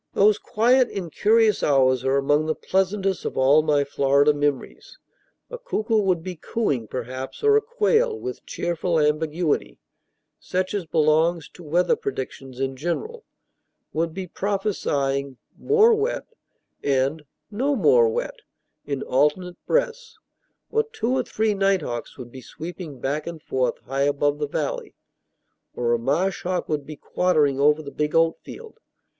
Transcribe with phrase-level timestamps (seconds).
[0.15, 4.97] Those quiet, incurious hours are among the pleasantest of all my Florida memories.
[5.51, 9.77] A cuckoo would be cooing, perhaps; or a quail, with cheerful ambiguity,
[10.39, 13.25] such as belongs to weather predictions in general,
[13.93, 16.25] would be prophesying "more wet"
[16.83, 18.39] and "no more wet"
[18.87, 20.17] in alternate breaths;
[20.71, 24.47] or two or three night hawks would be sweeping back and forth high above the
[24.47, 24.95] valley;
[25.75, 28.79] or a marsh hawk would be quartering over the big oatfield.